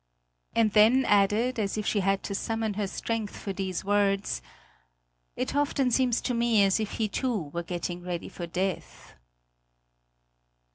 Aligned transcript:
And 0.55 0.71
then 0.71 1.05
added, 1.05 1.59
as 1.59 1.77
if 1.77 1.85
she 1.85 1.99
had 1.99 2.23
to 2.23 2.33
summon 2.33 2.73
her 2.73 2.87
strength 2.87 3.37
for 3.37 3.53
these 3.53 3.85
words: 3.85 4.41
"It 5.35 5.55
often 5.55 5.91
seems 5.91 6.21
to 6.21 6.33
me 6.33 6.63
as 6.65 6.79
if 6.79 6.93
he 6.93 7.07
too 7.07 7.51
were 7.53 7.61
getting 7.61 8.01
ready 8.01 8.27
for 8.27 8.47
death." 8.47 9.13